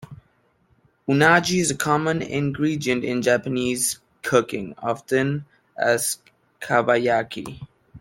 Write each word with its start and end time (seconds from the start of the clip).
Unagi 1.07 1.59
is 1.61 1.69
a 1.69 1.75
common 1.75 2.23
ingredient 2.23 3.03
in 3.03 3.21
Japanese 3.21 3.99
cooking, 4.23 4.73
often 4.79 5.45
as 5.77 6.17
kabayaki. 6.59 7.67